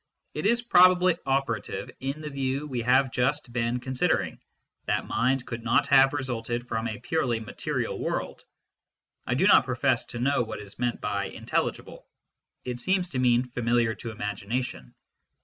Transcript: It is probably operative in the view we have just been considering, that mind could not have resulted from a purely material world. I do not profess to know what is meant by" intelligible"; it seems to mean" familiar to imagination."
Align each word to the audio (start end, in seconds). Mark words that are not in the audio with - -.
It 0.33 0.47
is 0.47 0.63
probably 0.63 1.15
operative 1.27 1.91
in 1.99 2.21
the 2.21 2.31
view 2.31 2.65
we 2.65 2.81
have 2.81 3.11
just 3.11 3.53
been 3.53 3.79
considering, 3.79 4.39
that 4.85 5.05
mind 5.07 5.45
could 5.45 5.63
not 5.63 5.85
have 5.89 6.13
resulted 6.13 6.67
from 6.67 6.87
a 6.87 6.97
purely 6.97 7.39
material 7.39 7.99
world. 7.99 8.43
I 9.27 9.35
do 9.35 9.45
not 9.45 9.65
profess 9.65 10.05
to 10.05 10.19
know 10.19 10.41
what 10.41 10.57
is 10.59 10.79
meant 10.79 11.01
by" 11.01 11.25
intelligible"; 11.25 12.07
it 12.65 12.79
seems 12.79 13.09
to 13.09 13.19
mean" 13.19 13.43
familiar 13.43 13.93
to 13.93 14.09
imagination." 14.09 14.95